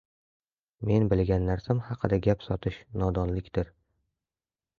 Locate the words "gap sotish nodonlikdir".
2.29-3.71